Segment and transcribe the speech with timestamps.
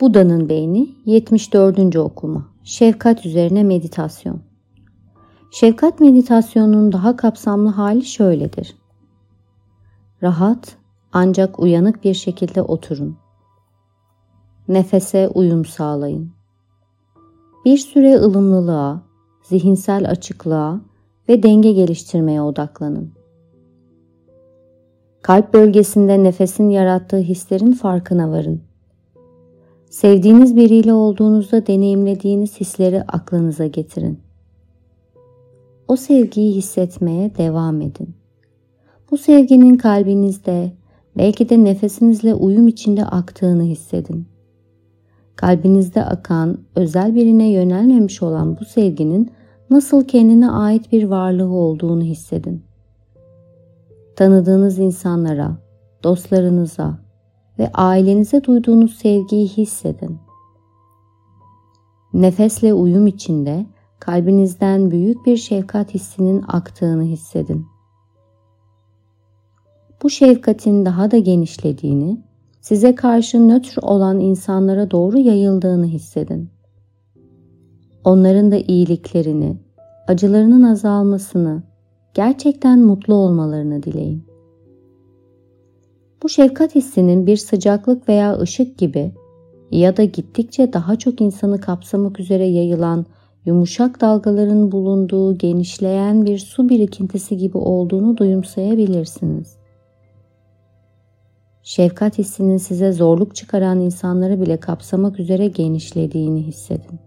[0.00, 1.96] Buda'nın beyni 74.
[1.96, 2.46] okuma.
[2.64, 4.40] Şefkat üzerine meditasyon.
[5.50, 8.76] Şefkat meditasyonunun daha kapsamlı hali şöyledir.
[10.22, 10.76] Rahat
[11.12, 13.16] ancak uyanık bir şekilde oturun.
[14.68, 16.30] Nefese uyum sağlayın.
[17.64, 19.02] Bir süre ılımlılığa,
[19.42, 20.80] zihinsel açıklığa
[21.28, 23.12] ve denge geliştirmeye odaklanın.
[25.22, 28.65] Kalp bölgesinde nefesin yarattığı hislerin farkına varın.
[29.90, 34.20] Sevdiğiniz biriyle olduğunuzda deneyimlediğiniz hisleri aklınıza getirin.
[35.88, 38.14] O sevgiyi hissetmeye devam edin.
[39.10, 40.72] Bu sevginin kalbinizde,
[41.18, 44.26] belki de nefesinizle uyum içinde aktığını hissedin.
[45.36, 49.30] Kalbinizde akan, özel birine yönelmemiş olan bu sevginin
[49.70, 52.62] nasıl kendine ait bir varlığı olduğunu hissedin.
[54.16, 55.56] Tanıdığınız insanlara,
[56.04, 56.98] dostlarınıza,
[57.58, 60.18] ve ailenize duyduğunuz sevgiyi hissedin.
[62.12, 63.66] Nefesle uyum içinde
[64.00, 67.66] kalbinizden büyük bir şefkat hissinin aktığını hissedin.
[70.02, 72.20] Bu şefkatin daha da genişlediğini,
[72.60, 76.50] size karşı nötr olan insanlara doğru yayıldığını hissedin.
[78.04, 79.56] Onların da iyiliklerini,
[80.08, 81.62] acılarının azalmasını,
[82.14, 84.35] gerçekten mutlu olmalarını dileyin.
[86.26, 89.12] Bu şefkat hissinin bir sıcaklık veya ışık gibi
[89.70, 93.06] ya da gittikçe daha çok insanı kapsamak üzere yayılan
[93.44, 99.56] yumuşak dalgaların bulunduğu genişleyen bir su birikintisi gibi olduğunu duyumsayabilirsiniz.
[101.62, 107.00] Şefkat hissinin size zorluk çıkaran insanları bile kapsamak üzere genişlediğini hissedin.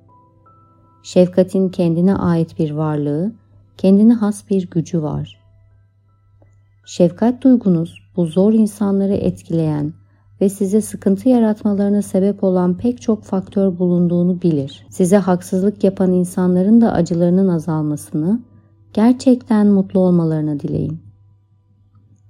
[1.04, 3.32] Şefkatin kendine ait bir varlığı,
[3.78, 5.39] kendine has bir gücü var.
[6.90, 9.94] Şefkat duygunuz bu zor insanları etkileyen
[10.42, 14.88] ve size sıkıntı yaratmalarına sebep olan pek çok faktör bulunduğunu bilir.
[14.90, 18.40] Size haksızlık yapan insanların da acılarının azalmasını,
[18.94, 21.00] gerçekten mutlu olmalarını dileyin.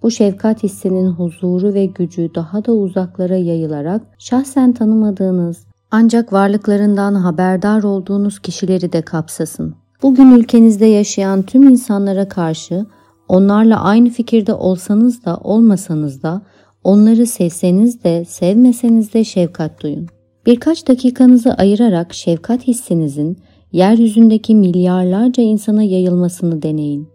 [0.03, 7.84] Bu şefkat hissinin huzuru ve gücü daha da uzaklara yayılarak şahsen tanımadığınız ancak varlıklarından haberdar
[7.84, 9.76] olduğunuz kişileri de kapsasın.
[10.02, 12.86] Bugün ülkenizde yaşayan tüm insanlara karşı
[13.29, 16.41] Onlarla aynı fikirde olsanız da olmasanız da
[16.84, 20.07] onları sevseniz de sevmeseniz de şefkat duyun.
[20.45, 23.38] Birkaç dakikanızı ayırarak şefkat hissinizin
[23.72, 27.07] yeryüzündeki milyarlarca insana yayılmasını deneyin.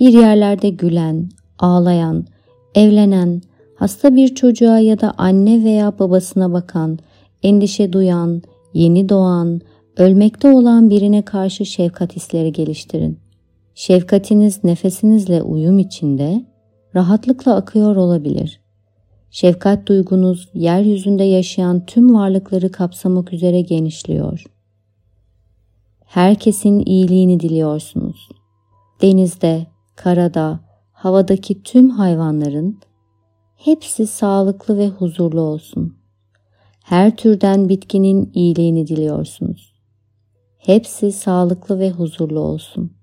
[0.00, 1.28] Bir yerlerde gülen,
[1.58, 2.26] ağlayan,
[2.74, 3.42] evlenen,
[3.74, 6.98] hasta bir çocuğa ya da anne veya babasına bakan,
[7.42, 8.42] endişe duyan,
[8.74, 9.60] yeni doğan,
[9.96, 13.21] ölmekte olan birine karşı şefkat hisleri geliştirin.
[13.74, 16.44] Şefkatiniz nefesinizle uyum içinde
[16.94, 18.60] rahatlıkla akıyor olabilir.
[19.30, 24.44] Şefkat duygunuz yeryüzünde yaşayan tüm varlıkları kapsamak üzere genişliyor.
[26.04, 28.28] Herkesin iyiliğini diliyorsunuz.
[29.02, 29.66] Denizde,
[29.96, 30.60] karada,
[30.92, 32.78] havadaki tüm hayvanların
[33.56, 35.96] hepsi sağlıklı ve huzurlu olsun.
[36.84, 39.74] Her türden bitkinin iyiliğini diliyorsunuz.
[40.58, 43.01] Hepsi sağlıklı ve huzurlu olsun.''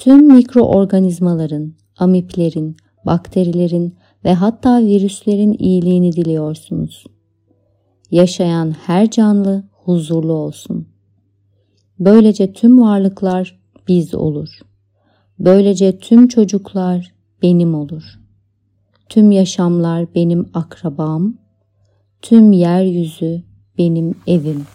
[0.00, 3.94] Tüm mikroorganizmaların, amiplerin, bakterilerin
[4.24, 7.04] ve hatta virüslerin iyiliğini diliyorsunuz.
[8.10, 10.88] Yaşayan her canlı huzurlu olsun.
[11.98, 14.48] Böylece tüm varlıklar biz olur.
[15.38, 17.12] Böylece tüm çocuklar
[17.42, 18.20] benim olur.
[19.08, 21.34] Tüm yaşamlar benim akrabam,
[22.22, 23.42] tüm yeryüzü
[23.78, 24.66] benim evim.